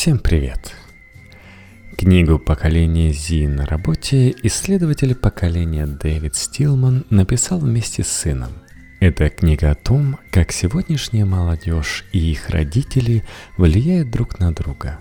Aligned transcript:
Всем 0.00 0.20
привет! 0.20 0.76
Книгу 1.96 2.38
«Поколение 2.38 3.12
Зи» 3.12 3.48
на 3.48 3.66
работе 3.66 4.32
исследователь 4.44 5.16
поколения 5.16 5.88
Дэвид 5.88 6.36
Стилман 6.36 7.04
написал 7.10 7.58
вместе 7.58 8.04
с 8.04 8.06
сыном. 8.06 8.52
Это 9.00 9.28
книга 9.28 9.72
о 9.72 9.74
том, 9.74 10.20
как 10.30 10.52
сегодняшняя 10.52 11.24
молодежь 11.24 12.04
и 12.12 12.30
их 12.30 12.48
родители 12.50 13.24
влияют 13.56 14.12
друг 14.12 14.38
на 14.38 14.54
друга. 14.54 15.00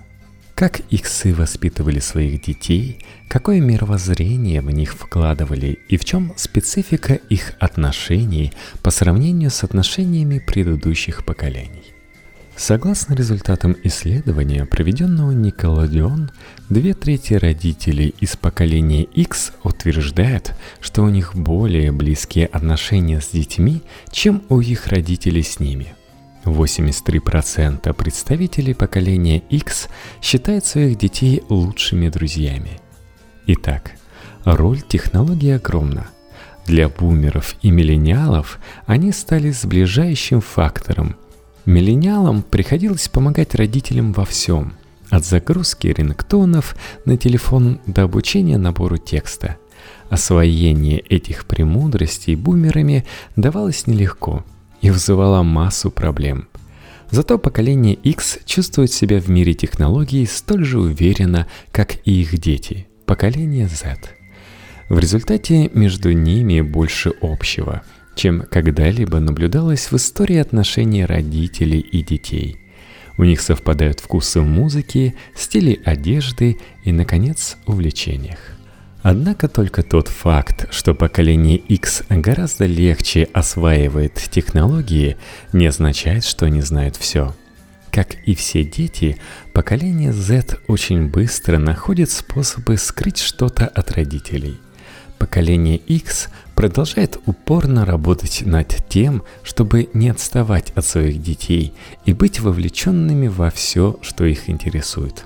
Как 0.55 0.79
их 0.89 1.05
сы 1.05 1.31
воспитывали 1.31 1.99
своих 1.99 2.41
детей, 2.41 3.05
какое 3.29 3.61
мировоззрение 3.61 4.61
в 4.61 4.71
них 4.71 4.95
вкладывали 4.95 5.77
и 5.89 5.97
в 5.97 6.05
чем 6.05 6.33
специфика 6.37 7.13
их 7.13 7.53
отношений 7.59 8.51
по 8.81 8.89
сравнению 8.89 9.51
с 9.51 9.63
отношениями 9.63 10.39
предыдущих 10.39 11.23
поколений. 11.23 11.93
Согласно 12.57 13.13
результатам 13.13 13.77
исследования, 13.83 14.65
проведенного 14.65 15.29
Николодион, 15.29 16.31
две 16.69 16.95
трети 16.95 17.35
родителей 17.35 18.15
из 18.19 18.35
поколения 18.35 19.03
X 19.03 19.53
утверждают, 19.63 20.55
что 20.81 21.03
у 21.03 21.09
них 21.09 21.35
более 21.35 21.91
близкие 21.91 22.47
отношения 22.47 23.21
с 23.21 23.27
детьми, 23.27 23.83
чем 24.09 24.41
у 24.49 24.59
их 24.59 24.87
родителей 24.87 25.43
с 25.43 25.59
ними. 25.59 25.93
83% 26.45 27.93
представителей 27.93 28.73
поколения 28.73 29.37
X 29.37 29.87
считают 30.19 30.65
своих 30.65 30.97
детей 30.97 31.43
лучшими 31.49 32.09
друзьями. 32.09 32.81
Итак, 33.45 33.91
роль 34.45 34.81
технологии 34.81 35.51
огромна. 35.51 36.07
Для 36.65 36.89
бумеров 36.89 37.55
и 37.61 37.69
миллениалов 37.69 38.57
они 38.87 39.11
стали 39.11 39.51
сближающим 39.51 40.41
фактором– 40.41 41.17
Миллениалам 41.67 42.43
приходилось 42.43 43.09
помогать 43.09 43.53
родителям 43.53 44.13
во 44.13 44.23
всем, 44.23 44.75
от 45.09 45.25
загрузки 45.25 45.87
рингтонов 45.87 46.77
на 47.03 47.17
телефон 47.17 47.81
до 47.85 48.03
обучения 48.03 48.57
набору 48.57 48.95
текста. 48.95 49.57
Освоение 50.09 50.99
этих 50.99 51.45
премудростей 51.45 52.35
бумерами 52.35 53.05
давалось 53.35 53.85
нелегко 53.85 54.45
и 54.79 54.91
вызывало 54.91 55.43
массу 55.43 55.91
проблем. 55.91 56.47
Зато 57.11 57.37
поколение 57.37 57.95
X 57.95 58.39
чувствует 58.45 58.93
себя 58.93 59.19
в 59.19 59.27
мире 59.27 59.53
технологий 59.53 60.25
столь 60.25 60.63
же 60.63 60.79
уверенно, 60.79 61.47
как 61.73 61.97
и 62.05 62.21
их 62.21 62.37
дети, 62.39 62.87
поколение 63.05 63.67
Z. 63.67 63.97
В 64.87 64.97
результате 64.99 65.69
между 65.73 66.13
ними 66.13 66.61
больше 66.61 67.11
общего– 67.21 67.81
чем 68.17 68.41
когда-либо 68.41 69.19
наблюдалось 69.19 69.91
в 69.91 69.95
истории 69.95 70.37
отношений 70.37 71.05
родителей 71.05 71.79
и 71.79 72.03
детей. 72.03 72.57
У 73.17 73.23
них 73.23 73.39
совпадают 73.39 73.99
вкусы 73.99 74.41
в 74.41 74.45
музыке, 74.45 75.15
стили 75.35 75.79
одежды 75.85 76.57
и, 76.83 76.91
наконец, 76.91 77.57
увлечениях. 77.65 78.39
Однако 79.01 79.47
только 79.47 79.83
тот 79.83 80.07
факт, 80.07 80.67
что 80.71 80.93
поколение 80.93 81.57
X 81.57 82.03
гораздо 82.09 82.65
легче 82.65 83.29
осваивает 83.31 84.15
технологии, 84.15 85.15
не 85.53 85.67
означает, 85.67 86.25
что 86.25 86.45
они 86.45 86.61
знают 86.61 86.95
все. 86.97 87.33
Как 87.91 88.15
и 88.25 88.35
все 88.35 88.63
дети, 88.63 89.17
поколение 89.53 90.11
Z 90.11 90.57
очень 90.67 91.07
быстро 91.07 91.57
находит 91.57 92.11
способы 92.11 92.77
скрыть 92.77 93.19
что-то 93.19 93.67
от 93.67 93.91
родителей– 93.91 94.57
Поколение 95.17 95.77
X 95.77 96.29
продолжает 96.57 97.19
упорно 97.27 97.85
работать 97.85 98.41
над 98.43 98.75
тем, 98.89 99.21
чтобы 99.43 99.89
не 99.93 100.09
отставать 100.09 100.71
от 100.71 100.85
своих 100.85 101.21
детей 101.21 101.71
и 102.05 102.13
быть 102.13 102.39
вовлеченными 102.39 103.27
во 103.27 103.51
все, 103.51 103.97
что 104.01 104.25
их 104.25 104.49
интересует. 104.49 105.25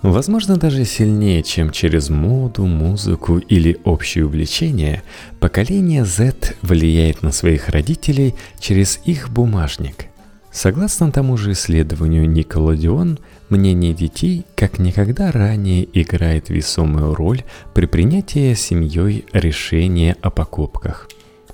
Возможно, 0.00 0.56
даже 0.56 0.86
сильнее, 0.86 1.42
чем 1.42 1.70
через 1.70 2.08
моду, 2.08 2.64
музыку 2.64 3.36
или 3.36 3.78
общее 3.84 4.24
увлечение, 4.24 5.02
поколение 5.40 6.06
Z 6.06 6.54
влияет 6.62 7.22
на 7.22 7.32
своих 7.32 7.68
родителей 7.68 8.34
через 8.58 8.98
их 9.04 9.28
бумажник– 9.28 10.06
Согласно 10.56 11.12
тому 11.12 11.36
же 11.36 11.52
исследованию 11.52 12.26
Николодион, 12.26 13.18
мнение 13.48 13.92
детей 13.92 14.44
как 14.54 14.78
никогда 14.78 15.30
ранее 15.32 15.88
играет 15.98 16.48
весомую 16.48 17.14
роль 17.14 17.44
при 17.74 17.86
принятии 17.86 18.54
семьей 18.54 19.24
решения 19.32 20.16
о 20.22 20.30
покупках. 20.30 21.08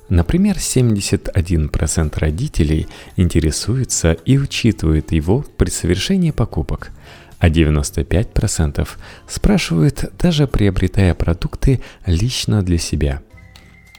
Например, 0.09 0.57
71% 0.57 2.19
родителей 2.19 2.87
интересуются 3.17 4.13
и 4.13 4.37
учитывают 4.37 5.13
его 5.13 5.45
при 5.57 5.71
совершении 5.71 6.33
покупок, 6.33 6.91
а 7.39 7.49
95% 7.49 8.89
спрашивают, 9.27 10.13
даже 10.19 10.47
приобретая 10.47 11.15
продукты 11.15 11.81
лично 12.05 12.63
для 12.63 12.79
себя. 12.79 13.23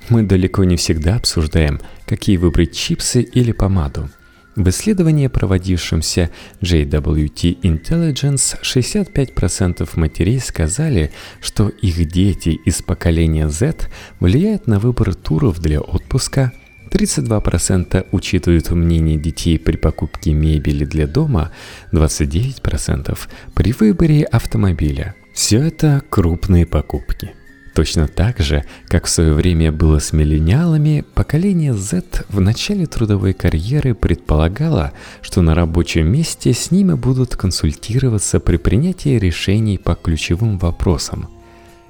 Мы 0.09 0.23
далеко 0.23 0.63
не 0.65 0.75
всегда 0.75 1.15
обсуждаем, 1.15 1.79
какие 2.05 2.37
выбрать 2.37 2.75
чипсы 2.75 3.21
или 3.21 3.51
помаду– 3.51 4.09
в 4.55 4.69
исследовании, 4.69 5.27
проводившемся 5.27 6.29
JWT 6.61 7.61
Intelligence, 7.61 8.57
65% 8.61 9.89
матерей 9.95 10.39
сказали, 10.39 11.11
что 11.41 11.69
их 11.69 12.05
дети 12.05 12.49
из 12.49 12.81
поколения 12.81 13.49
Z 13.49 13.89
влияют 14.19 14.67
на 14.67 14.79
выбор 14.79 15.15
туров 15.15 15.59
для 15.59 15.81
отпуска, 15.81 16.51
32% 16.91 18.05
учитывают 18.11 18.69
мнение 18.69 19.17
детей 19.17 19.57
при 19.57 19.77
покупке 19.77 20.33
мебели 20.33 20.85
для 20.85 21.07
дома, 21.07 21.51
29% 21.91 23.17
при 23.55 23.71
выборе 23.71 24.23
автомобиля. 24.23 25.15
Все 25.33 25.59
это 25.59 26.03
крупные 26.09 26.67
покупки– 26.67 27.31
Точно 27.73 28.07
так 28.07 28.39
же, 28.39 28.63
как 28.87 29.05
в 29.05 29.09
свое 29.09 29.33
время 29.33 29.71
было 29.71 29.97
с 29.97 30.13
миллениалами, 30.13 31.03
поколение 31.15 31.73
Z 31.73 32.03
в 32.29 32.39
начале 32.39 32.85
трудовой 32.85 33.33
карьеры 33.33 33.95
предполагало, 33.95 34.91
что 35.21 35.41
на 35.41 35.55
рабочем 35.55 36.07
месте 36.11 36.53
с 36.53 36.69
ними 36.69 36.93
будут 36.93 37.35
консультироваться 37.35 38.39
при 38.39 38.57
принятии 38.57 39.17
решений 39.17 39.79
по 39.79 39.95
ключевым 39.95 40.59
вопросам. 40.59 41.29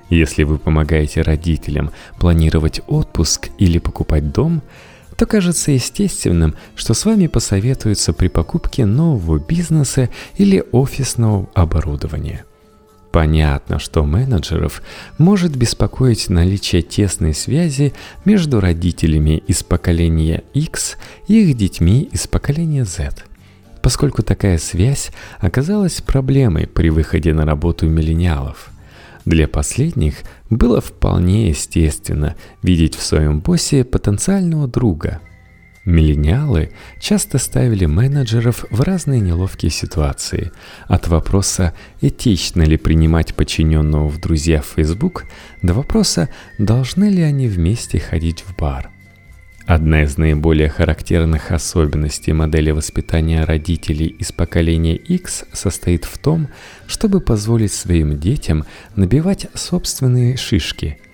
Если 0.10 0.44
вы 0.44 0.58
помогаете 0.58 1.22
родителям 1.22 1.92
планировать 2.18 2.82
отпуск 2.88 3.50
или 3.58 3.78
покупать 3.78 4.32
дом, 4.32 4.62
то 5.18 5.26
кажется 5.26 5.72
естественным, 5.72 6.56
что 6.76 6.94
с 6.94 7.04
вами 7.04 7.28
посоветуются 7.28 8.14
при 8.14 8.30
покупке 8.30 8.86
нового 8.86 9.38
бизнеса 9.38 10.10
или 10.38 10.64
офисного 10.72 11.50
оборудования– 11.54 12.46
Понятно, 13.14 13.78
что 13.78 14.04
менеджеров 14.04 14.82
может 15.20 15.56
беспокоить 15.56 16.30
наличие 16.30 16.82
тесной 16.82 17.36
связи 17.36 17.94
между 18.26 18.60
родителями 18.60 19.44
из 19.46 19.62
поколения 19.62 20.44
X 20.56 20.98
и 21.28 21.44
их 21.44 21.56
детьми 21.56 22.10
из 22.12 22.26
поколения 22.26 22.86
Z, 22.86 23.12
поскольку 23.84 24.24
такая 24.24 24.58
связь 24.58 25.12
оказалась 25.38 26.02
проблемой 26.02 26.66
при 26.66 26.90
выходе 26.90 27.36
на 27.36 27.46
работу 27.46 27.88
миллениалов. 27.88 28.72
Для 29.26 29.48
последних 29.48 30.24
было 30.50 30.82
вполне 30.82 31.50
естественно 31.50 32.36
видеть 32.64 32.96
в 32.96 33.04
своем 33.04 33.42
боссе 33.42 33.84
потенциального 33.84 34.68
друга– 34.68 35.20
Миллениалы 35.86 36.72
часто 36.98 37.38
ставили 37.38 37.86
менеджеров 37.86 38.66
в 38.70 38.82
разные 38.82 39.20
неловкие 39.20 39.70
ситуации. 39.70 40.52
От 40.88 41.10
вопроса, 41.10 41.74
этично 42.00 42.62
ли 42.62 42.78
принимать 42.78 43.36
подчиненного 43.36 44.08
в 44.08 44.18
друзья 44.18 44.62
в 44.62 44.66
Facebook, 44.66 45.26
до 45.62 45.74
вопроса, 45.74 46.30
должны 46.58 47.10
ли 47.10 47.22
они 47.22 47.50
вместе 47.50 48.00
ходить 48.00 48.46
в 48.48 48.56
бар. 48.56 48.92
Одна 49.66 50.04
из 50.04 50.18
наиболее 50.18 50.70
характерных 50.70 51.52
особенностей 51.52 52.32
модели 52.32 52.72
воспитания 52.72 53.44
родителей 53.44 54.08
из 54.08 54.32
поколения 54.32 54.96
X 54.96 55.46
состоит 55.52 56.06
в 56.06 56.18
том, 56.18 56.48
чтобы 56.88 57.20
позволить 57.20 57.74
своим 57.74 58.18
детям 58.20 58.64
набивать 58.96 59.48
собственные 59.54 60.38
шишки– 60.38 60.98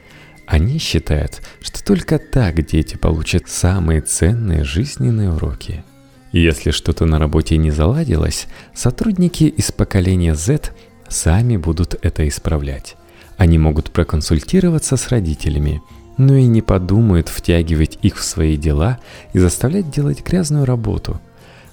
они 0.50 0.80
считают, 0.80 1.44
что 1.62 1.84
только 1.84 2.18
так 2.18 2.66
дети 2.66 2.98
получат 2.98 3.48
самые 3.48 4.01
ценные 4.01 4.63
жизненные 4.63 5.31
уроки. 5.31 5.84
Если 6.31 6.72
что-то 6.72 7.06
на 7.06 7.19
работе 7.19 7.56
не 7.57 7.69
заладилось, 7.69 8.48
сотрудники 8.74 9.44
из 9.44 9.72
поколения 9.72 10.34
Z 10.34 10.72
сами 11.07 11.56
будут 11.56 11.96
это 12.01 12.28
исправлять. 12.28 12.96
Они 13.38 13.60
могут 13.60 13.92
проконсультироваться 13.92 14.98
с 14.98 15.10
родителями, 15.10 15.84
но 16.18 16.36
и 16.36 16.46
не 16.46 16.63
подумают 16.63 17.30
втягивать 17.30 18.00
их 18.01 18.18
в 18.18 18.24
свои 18.24 18.57
дела 18.57 18.98
и 19.34 19.40
заставлять 19.40 19.92
делать 19.92 20.25
грязную 20.25 20.66
работу. 20.66 21.22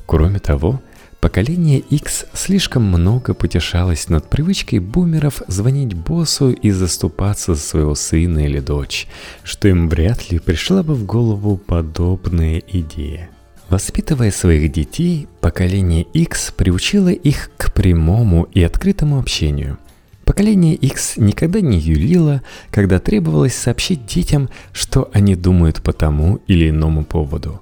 Кроме 0.04 0.38
того, 0.38 0.82
Поколение 1.20 1.78
X 1.78 2.26
слишком 2.34 2.84
много 2.84 3.34
потешалось 3.34 4.08
над 4.08 4.28
привычкой 4.28 4.78
бумеров 4.78 5.42
звонить 5.48 5.94
боссу 5.94 6.52
и 6.52 6.70
заступаться 6.70 7.54
за 7.54 7.60
своего 7.60 7.94
сына 7.94 8.40
или 8.46 8.60
дочь, 8.60 9.08
что 9.42 9.68
им 9.68 9.88
вряд 9.88 10.30
ли 10.30 10.38
пришла 10.38 10.82
бы 10.82 10.94
в 10.94 11.04
голову 11.04 11.56
подобная 11.56 12.62
идея. 12.68 13.30
Воспитывая 13.68 14.30
своих 14.30 14.70
детей, 14.70 15.26
поколение 15.40 16.02
X 16.02 16.52
приучило 16.56 17.08
их 17.08 17.50
к 17.56 17.72
прямому 17.72 18.44
и 18.52 18.62
открытому 18.62 19.18
общению. 19.18 19.78
Поколение 20.24 20.74
X 20.74 21.16
никогда 21.16 21.60
не 21.60 21.78
юлило, 21.78 22.42
когда 22.70 23.00
требовалось 23.00 23.54
сообщить 23.54 24.06
детям, 24.06 24.50
что 24.72 25.08
они 25.12 25.34
думают 25.34 25.82
по 25.82 25.92
тому 25.92 26.40
или 26.46 26.70
иному 26.70 27.04
поводу. 27.04 27.60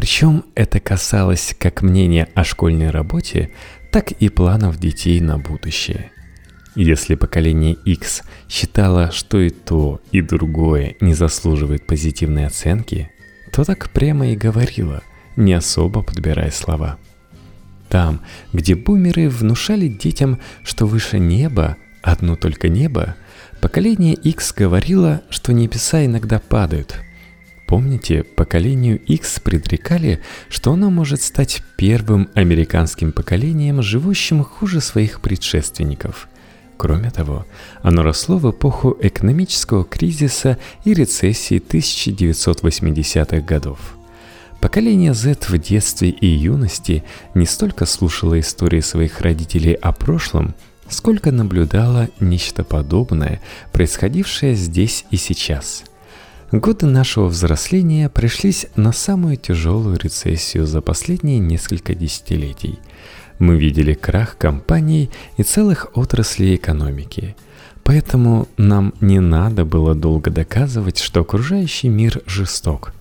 Причем 0.00 0.46
это 0.54 0.80
касалось 0.80 1.54
как 1.58 1.82
мнения 1.82 2.26
о 2.34 2.42
школьной 2.42 2.88
работе, 2.88 3.50
так 3.92 4.12
и 4.12 4.30
планов 4.30 4.78
детей 4.78 5.20
на 5.20 5.36
будущее. 5.36 6.10
Если 6.74 7.16
поколение 7.16 7.74
X 7.84 8.22
считало, 8.48 9.10
что 9.10 9.38
и 9.38 9.50
то, 9.50 10.00
и 10.10 10.22
другое 10.22 10.96
не 11.02 11.12
заслуживает 11.12 11.86
позитивной 11.86 12.46
оценки, 12.46 13.10
то 13.52 13.62
так 13.62 13.90
прямо 13.90 14.28
и 14.28 14.36
говорило– 14.36 15.02
не 15.36 15.52
особо 15.52 16.00
подбирая 16.00 16.50
слова. 16.50 16.96
Там, 17.90 18.22
где 18.54 18.76
бумеры 18.76 19.28
внушали 19.28 19.88
детям, 19.88 20.40
что 20.64 20.86
выше 20.86 21.18
неба, 21.18 21.76
одно 22.00 22.36
только 22.36 22.70
небо, 22.70 23.16
поколение 23.60 24.14
X 24.14 24.54
говорило, 24.54 25.20
что 25.28 25.52
небеса 25.52 26.06
иногда 26.06 26.38
падают. 26.38 27.02
Помните, 27.70 28.24
поколению 28.24 28.98
X 28.98 29.38
предрекали, 29.38 30.20
что 30.48 30.72
оно 30.72 30.90
может 30.90 31.22
стать 31.22 31.62
первым 31.76 32.28
американским 32.34 33.12
поколением, 33.12 33.80
живущим 33.80 34.42
хуже 34.42 34.80
своих 34.80 35.20
предшественников. 35.20 36.28
Кроме 36.76 37.12
того, 37.12 37.46
оно 37.82 38.02
росло 38.02 38.38
в 38.38 38.50
эпоху 38.50 38.96
экономического 39.00 39.84
кризиса 39.84 40.58
и 40.84 40.94
рецессии 40.94 41.62
1980-х 41.62 43.40
годов– 43.40 43.78
Поколение 44.60 45.14
Z 45.14 45.48
в 45.48 45.56
детстве 45.56 46.10
и 46.10 46.26
юности 46.26 47.02
не 47.34 47.46
столько 47.46 47.86
слушало 47.86 48.38
истории 48.38 48.80
своих 48.80 49.22
родителей 49.22 49.72
о 49.72 49.92
прошлом, 49.92 50.54
сколько 50.86 51.32
наблюдало 51.32 52.10
нечто 52.20 52.62
подобное, 52.62 53.40
происходившее 53.72 54.54
здесь 54.54 55.06
и 55.10 55.16
сейчас. 55.16 55.84
Годы 56.52 56.86
нашего 56.86 57.26
взросления 57.26 58.08
пришлись 58.08 58.66
на 58.76 58.92
самую 58.92 59.36
тяжелую 59.36 59.98
рецессию 59.98 60.66
за 60.66 60.80
последние 60.80 61.38
несколько 61.38 61.94
десятилетий. 61.94 62.78
Мы 63.38 63.56
видели 63.56 63.94
крах 63.94 64.36
компаний 64.36 65.10
и 65.36 65.42
целых 65.42 65.88
отраслей 65.94 66.56
экономики. 66.56 67.36
Поэтому 67.84 68.48
нам 68.56 68.94
не 69.00 69.20
надо 69.20 69.64
было 69.64 69.94
долго 69.94 70.30
доказывать, 70.30 70.98
что 70.98 71.20
окружающий 71.20 71.88
мир 71.88 72.22
жесток– 72.26 72.94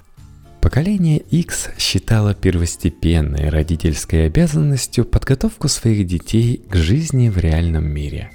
Поколение 0.62 1.20
X 1.20 1.70
считало 1.78 2.34
первостепенной 2.34 3.48
родительской 3.48 4.26
обязанностью 4.26 5.06
подготовку 5.06 5.70
своих 5.70 6.06
детей 6.06 6.62
к 6.70 6.76
жизни 6.76 7.30
в 7.30 7.38
реальном 7.38 7.86
мире. 7.86 8.32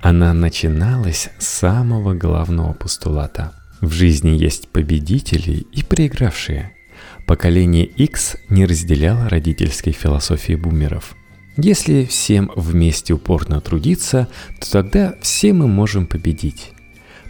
Она 0.00 0.32
начиналась 0.32 1.30
с 1.40 1.48
самого 1.48 2.14
главного 2.14 2.74
постулата. 2.74 3.57
В 3.80 3.92
жизни 3.92 4.30
есть 4.30 4.68
победители 4.68 5.66
и 5.72 5.82
проигравшие. 5.84 6.72
Поколение 7.26 7.84
X 7.84 8.36
не 8.48 8.66
разделяло 8.66 9.28
родительской 9.28 9.92
философии 9.92 10.54
бумеров. 10.54 11.14
Если 11.56 12.04
всем 12.04 12.50
вместе 12.56 13.14
упорно 13.14 13.60
трудиться, 13.60 14.28
то 14.60 14.70
тогда 14.70 15.14
все 15.20 15.52
мы 15.52 15.68
можем 15.68 16.06
победить. 16.06 16.72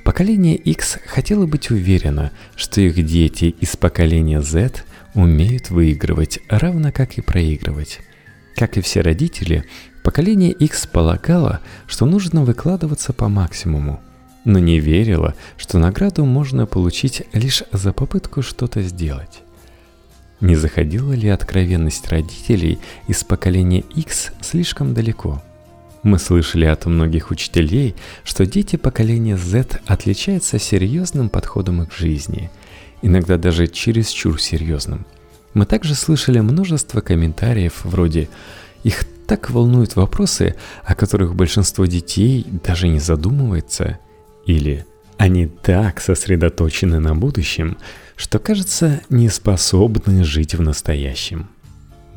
Поколение 0.05 0.57
X 0.57 0.99
хотело 1.07 1.47
быть 1.47 1.71
уверено, 1.71 2.33
что 2.57 2.81
их 2.81 3.05
дети 3.05 3.55
из 3.61 3.77
поколения 3.77 4.41
Z 4.41 4.85
умеют 5.15 5.69
выигрывать, 5.69 6.41
равно 6.49 6.93
как 6.93 7.19
и 7.19 7.21
проигрывать. 7.21 8.01
Как 8.55 8.79
и 8.79 8.81
все 8.81 9.03
родители, 9.03 9.65
поколение 10.03 10.53
X 10.53 10.87
полагало, 10.87 11.61
что 11.87 12.07
нужно 12.07 12.43
выкладываться 12.43 13.13
по 13.13 13.29
максимуму, 13.29 14.01
но 14.45 14.59
не 14.59 14.81
верило, 14.81 15.35
что 15.57 15.79
награду 15.79 16.25
можно 16.25 16.67
получить 16.67 17.23
лишь 17.33 17.63
за 17.73 17.93
попытку 17.93 18.43
что-то 18.43 18.83
сделать. 18.83 19.43
Не 20.41 20.55
заходила 20.55 21.13
ли 21.13 21.29
откровенность 21.29 22.09
родителей 22.09 22.79
из 23.09 23.25
поколения 23.25 23.81
X 23.95 24.33
слишком 24.41 24.95
далеко– 24.95 25.43
мы 26.03 26.19
слышали 26.19 26.65
от 26.65 26.87
многих 26.87 27.31
учителей, 27.31 27.95
что 28.25 28.47
дети 28.47 28.77
поколения 28.77 29.37
Z 29.37 29.81
отличаются 29.87 30.59
серьезным 30.59 31.29
подходом 31.29 31.85
к 31.87 31.93
жизни, 31.93 32.51
иногда 33.03 33.37
даже 33.37 33.67
чересчур 33.67 34.41
серьезным. 34.41 35.07
Мы 35.55 35.67
также 35.67 35.95
слышали 35.95 36.41
множество 36.41 37.01
комментариев 37.01 37.81
вроде 37.85 38.29
«Их 38.85 39.05
так 39.27 39.51
волнуют 39.51 39.97
вопросы, 39.97 40.55
о 40.85 40.95
которых 40.95 41.35
большинство 41.35 41.85
детей 41.87 42.47
даже 42.65 42.87
не 42.89 43.01
задумывается» 43.01 43.99
или 44.49 44.85
«Они 45.19 45.47
так 45.47 46.01
сосредоточены 46.01 46.99
на 46.99 47.15
будущем, 47.15 47.77
что, 48.17 48.39
кажется, 48.39 49.01
не 49.11 49.29
способны 49.29 50.25
жить 50.25 50.55
в 50.55 50.63
настоящем». 50.63 51.51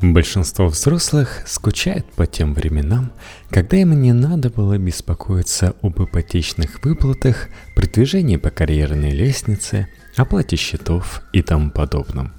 Большинство 0.00 0.66
взрослых 0.66 1.44
скучает 1.46 2.04
по 2.16 2.26
тем 2.26 2.54
временам, 2.54 3.12
когда 3.50 3.76
им 3.76 4.02
не 4.02 4.12
надо 4.12 4.50
было 4.50 4.76
беспокоиться 4.76 5.76
об 5.80 6.02
ипотечных 6.02 6.82
выплатах, 6.82 7.48
продвижении 7.76 8.36
по 8.36 8.50
карьерной 8.50 9.12
лестнице, 9.12 9.86
оплате 10.16 10.56
счетов 10.56 11.22
и 11.32 11.40
тому 11.40 11.70
подобном. 11.70 12.32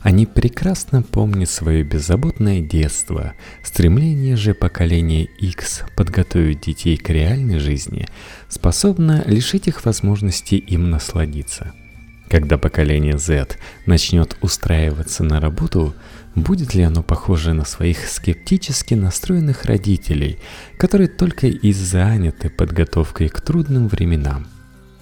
Они 0.00 0.26
прекрасно 0.26 1.02
помнят 1.02 1.50
свое 1.50 1.82
беззаботное 1.82 2.60
детство, 2.60 3.34
стремление 3.62 4.36
же 4.36 4.54
поколения 4.54 5.24
X 5.24 5.82
подготовить 5.96 6.60
детей 6.62 6.96
к 6.96 7.10
реальной 7.10 7.58
жизни 7.58 8.06
способно 8.48 9.22
лишить 9.26 9.68
их 9.68 9.84
возможности 9.84 10.54
им 10.54 10.90
насладиться. 10.90 11.72
Когда 12.28 12.58
поколение 12.58 13.18
Z 13.18 13.56
начнет 13.86 14.36
устраиваться 14.40 15.24
на 15.24 15.40
работу– 15.40 15.94
Будет 16.34 16.74
ли 16.74 16.82
оно 16.82 17.02
похоже 17.02 17.54
на 17.54 17.64
своих 17.64 18.06
скептически 18.06 18.94
настроенных 18.94 19.64
родителей, 19.64 20.38
которые 20.78 21.08
только 21.08 21.48
и 21.48 21.72
заняты 21.72 22.50
подготовкой 22.50 23.28
к 23.28 23.40
трудным 23.40 23.88
временам? 23.88 24.46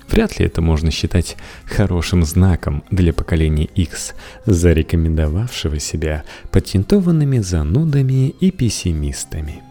Вряд 0.09 0.39
ли 0.39 0.47
это 0.47 0.61
можно 0.63 0.91
считать 0.91 1.37
хорошим 1.67 2.25
знаком 2.25 2.83
для 2.91 3.13
поколения 3.13 3.67
X, 3.67 4.15
зарекомендовавшего 4.47 5.79
себя 5.79 6.25
патентованными 6.51 7.39
занудами 7.39 8.29
и 8.29 8.51
пессимистами. 8.51 9.63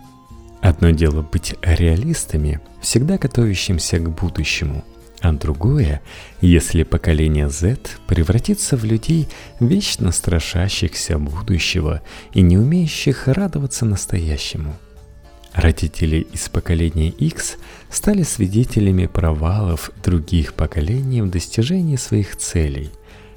Одно 0.62 0.92
дело 0.92 1.22
быть 1.22 1.56
реалистами, 1.62 2.60
всегда 2.82 3.18
готовящимся 3.18 4.00
к 4.00 4.10
будущему– 4.10 4.84
а 5.22 5.32
другое, 5.32 6.02
если 6.42 6.84
поколение 6.84 7.50
Z 7.50 7.78
превратится 8.08 8.78
в 8.78 8.86
людей, 8.86 9.28
вечно 9.60 10.12
страшащихся 10.12 11.18
будущего 11.18 12.02
и 12.34 12.42
не 12.42 12.58
умеющих 12.58 13.28
радоваться 13.28 13.86
настоящему. 13.86 14.76
Родители 15.54 16.28
из 16.34 16.50
поколения 16.50 17.10
X 17.10 17.58
стали 17.90 18.24
свидетелями 18.24 19.08
провалов 19.08 19.92
других 20.04 20.54
поколений 20.54 21.22
в 21.22 21.30
достижении 21.30 21.96
своих 21.96 22.36
целей. 22.36 22.92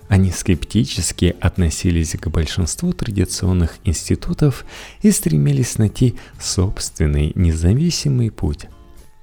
Они 0.09 0.31
скептически 0.33 1.37
относились 1.40 2.17
к 2.21 2.29
большинству 2.29 2.93
традиционных 2.93 3.79
институтов 3.85 4.64
и 5.02 5.12
стремились 5.12 5.79
найти 5.79 6.17
собственный 6.40 7.33
независимый 7.37 8.31
путь. 8.31 8.67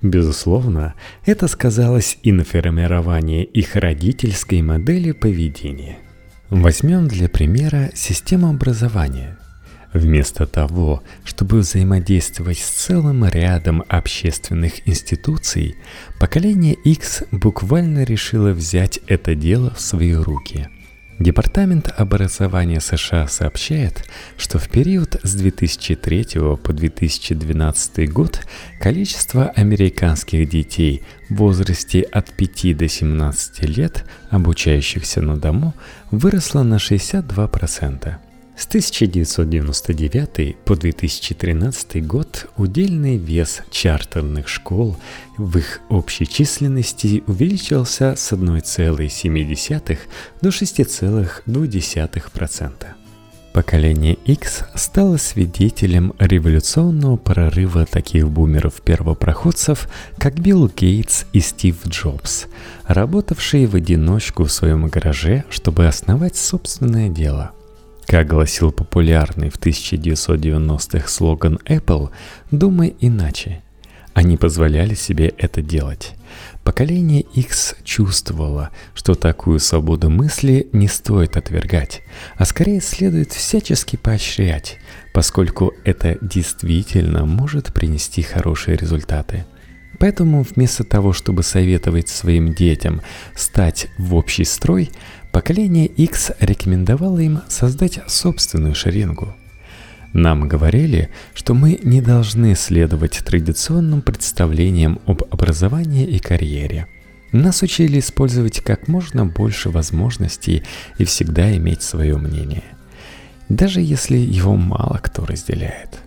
Безусловно, 0.01 0.93
это 1.25 1.47
сказалось 1.47 2.17
и 2.23 2.31
на 2.31 2.45
формировании 2.45 3.43
их 3.43 3.75
родительской 3.75 4.61
модели 4.61 5.11
поведения. 5.11 5.97
Возьмем 6.49 7.09
для 7.09 7.27
примера 7.27 7.91
систему 7.93 8.49
образования. 8.49 9.37
Вместо 9.97 10.45
того, 10.45 11.01
чтобы 11.23 11.57
взаимодействовать 11.57 12.59
с 12.59 12.69
целым 12.69 13.25
рядом 13.25 13.83
общественных 13.87 14.87
институций, 14.87 15.75
поколение 16.19 16.75
X 16.75 17.23
буквально 17.31 18.03
решило 18.03 18.51
взять 18.51 18.99
это 19.07 19.33
дело 19.33 19.73
в 19.73 19.81
свои 19.81 20.13
руки– 20.13 20.69
Департамент 21.19 21.91
образования 21.97 22.79
США 22.79 23.27
сообщает, 23.27 24.07
что 24.37 24.59
в 24.59 24.69
период 24.69 25.19
с 25.23 25.33
2003 25.33 26.27
по 26.63 26.73
2012 26.73 28.13
год 28.13 28.41
количество 28.79 29.47
американских 29.47 30.47
детей 30.47 31.01
в 31.27 31.37
возрасте 31.37 32.01
от 32.01 32.29
5 32.33 32.77
до 32.77 32.87
17 32.87 33.63
лет, 33.63 34.05
обучающихся 34.29 35.23
на 35.23 35.37
дому, 35.37 35.73
выросло 36.11 36.61
на 36.61 36.75
62%. 36.75 38.26
С 38.57 38.65
1999 38.65 40.57
по 40.65 40.75
2013 40.75 42.05
год 42.07 42.49
удельный 42.57 43.17
вес 43.17 43.61
чартерных 43.69 44.47
школ 44.47 44.97
в 45.37 45.59
их 45.59 45.81
общей 45.89 46.25
численности 46.25 47.23
увеличился 47.27 48.15
с 48.17 48.33
1,7 48.33 49.97
до 50.41 50.49
6,2%. 50.49 52.71
Поколение 53.53 54.15
X 54.25 54.63
стало 54.73 55.17
свидетелем 55.17 56.13
революционного 56.17 57.17
прорыва 57.17 57.85
таких 57.85 58.27
бумеров-первопроходцев, 58.27 59.87
как 60.17 60.39
Билл 60.39 60.67
Гейтс 60.67 61.25
и 61.31 61.41
Стив 61.41 61.85
Джобс, 61.87 62.47
работавшие 62.87 63.67
в 63.67 63.75
одиночку 63.75 64.45
в 64.45 64.51
своем 64.51 64.87
гараже, 64.87 65.43
чтобы 65.49 65.85
основать 65.85 66.35
собственное 66.35 67.09
дело. 67.09 67.51
Как 68.07 68.27
гласил 68.27 68.71
популярный 68.71 69.49
в 69.49 69.59
1990-х 69.59 71.09
слоган 71.09 71.59
Apple 71.65 72.09
«Думай 72.51 72.95
иначе», 73.01 73.61
они 74.13 74.37
позволяли 74.37 74.93
себе 74.93 75.33
это 75.37 75.61
делать. 75.61 76.15
Поколение 76.63 77.19
X 77.21 77.75
чувствовало, 77.83 78.69
что 78.95 79.13
такую 79.13 79.59
свободу 79.59 80.09
мысли 80.09 80.69
не 80.71 80.87
стоит 80.87 81.35
отвергать, 81.35 82.01
а 82.37 82.45
скорее 82.45 82.79
следует 82.79 83.33
всячески 83.33 83.97
поощрять, 83.97 84.77
поскольку 85.13 85.73
это 85.83 86.17
действительно 86.21 87.25
может 87.25 87.73
принести 87.73 88.21
хорошие 88.21 88.77
результаты. 88.77 89.45
Поэтому 89.99 90.43
вместо 90.43 90.85
того, 90.85 91.11
чтобы 91.11 91.43
советовать 91.43 92.07
своим 92.07 92.53
детям 92.53 93.01
стать 93.35 93.87
в 93.97 94.15
общий 94.15 94.45
строй, 94.45 94.91
поколение 95.37 95.85
X 95.85 96.31
рекомендовало 96.39 97.19
им 97.19 97.41
создать 97.47 97.99
собственную 98.07 98.73
шеренгу– 98.73 99.35
нам 100.13 100.47
говорили, 100.47 101.11
что 101.35 101.53
мы 101.53 101.79
не 101.83 102.01
должны 102.01 102.55
следовать 102.55 103.19
традиционным 103.23 104.01
представлениям 104.01 104.99
об 105.05 105.21
образовании 105.29 106.07
и 106.07 106.17
карьере. 106.17 106.87
Нас 107.31 107.61
учили 107.61 107.99
использовать 107.99 108.61
как 108.61 108.87
можно 108.87 109.27
больше 109.27 109.69
возможностей 109.69 110.63
и 110.97 111.05
всегда 111.05 111.55
иметь 111.57 111.83
свое 111.83 112.17
мнение. 112.17 112.63
Даже 113.47 113.79
если 113.79 114.17
его 114.17 114.55
мало 114.55 114.99
кто 115.03 115.23
разделяет. 115.23 115.99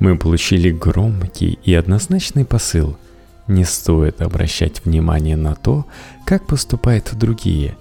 Мы 0.00 0.18
получили 0.18 0.70
громкий 0.70 1.58
и 1.64 1.72
однозначный 1.72 2.44
посыл. 2.44 2.98
Не 3.46 3.64
стоит 3.64 4.20
обращать 4.20 4.84
внимание 4.84 5.36
на 5.36 5.54
то, 5.54 5.86
как 6.26 6.46
поступают 6.46 7.14
другие. 7.14 7.74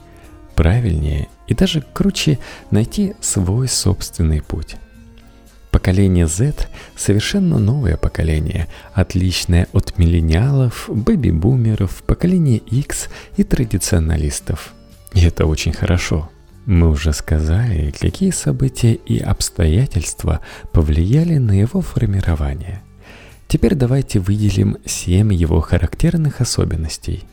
Правильнее 0.55 1.27
и 1.47 1.53
даже 1.53 1.81
круче 1.93 2.39
найти 2.71 3.13
свой 3.19 3.67
собственный 3.67 4.41
путь. 4.41 4.77
Поколение 5.69 6.25
Z– 6.25 6.69
совершенно 6.95 7.59
новое 7.59 7.97
поколение, 7.97 8.67
отличное 8.93 9.67
от 9.73 9.97
миллениалов, 9.97 10.85
бэби-бумеров, 10.87 12.01
поколения 12.03 12.57
X 12.57 13.09
и 13.35 13.43
традиционалистов. 13.43 14.73
И 15.13 15.21
это 15.25 15.45
очень 15.45 15.73
хорошо. 15.73 16.29
Мы 16.65 16.89
уже 16.89 17.11
сказали, 17.11 17.93
какие 17.99 18.31
события 18.31 18.93
и 18.93 19.19
обстоятельства 19.19 20.39
повлияли 20.71 21.37
на 21.37 21.51
его 21.59 21.81
формирование. 21.81 22.81
Теперь 23.47 23.75
давайте 23.75 24.19
выделим 24.19 24.77
7 24.85 25.33
его 25.33 25.59
характерных 25.59 26.39
особенностей. 26.39 27.25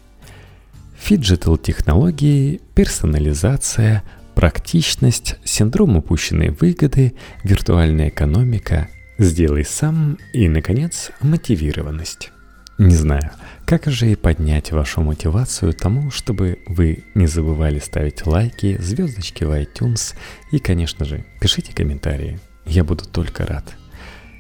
Фиджитал-технологии, 1.02 2.60
персонализация, 2.76 4.04
практичность, 4.36 5.34
синдром 5.42 5.96
упущенной 5.96 6.50
выгоды, 6.50 7.14
виртуальная 7.42 8.08
экономика, 8.08 8.88
сделай 9.18 9.64
сам 9.64 10.16
и, 10.32 10.48
наконец, 10.48 11.10
мотивированность. 11.20 12.30
Не 12.78 12.94
знаю, 12.94 13.32
как 13.66 13.86
же 13.86 14.12
и 14.12 14.14
поднять 14.14 14.70
вашу 14.70 15.00
мотивацию 15.00 15.72
тому, 15.72 16.12
чтобы 16.12 16.60
вы 16.68 17.02
не 17.16 17.26
забывали 17.26 17.80
ставить 17.80 18.24
лайки, 18.24 18.80
звездочки 18.80 19.42
в 19.42 19.50
iTunes 19.50 20.14
и, 20.52 20.60
конечно 20.60 21.04
же, 21.04 21.24
пишите 21.40 21.74
комментарии. 21.74 22.38
Я 22.64 22.84
буду 22.84 23.04
только 23.06 23.44
рад. 23.44 23.74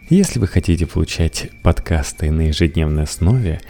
Если 0.08 0.38
вы 0.38 0.46
хотите 0.46 0.86
получать 0.86 1.48
подкасты 1.62 2.30
на 2.30 2.48
ежедневной 2.48 3.04
основе, 3.04 3.60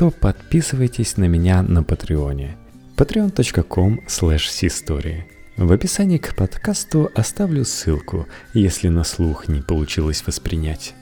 то 0.00 0.10
подписывайтесь 0.10 1.18
на 1.18 1.26
меня 1.26 1.60
на 1.60 1.82
Патреоне 1.82 2.56
patreon.com 2.96 4.00
slash 4.08 5.20
в 5.58 5.72
описании 5.72 6.16
к 6.16 6.34
подкасту 6.34 7.10
оставлю 7.14 7.66
ссылку, 7.66 8.26
если 8.54 8.88
на 8.88 9.04
слух 9.04 9.48
не 9.48 9.60
получилось 9.60 10.26
воспринять. 10.26 10.94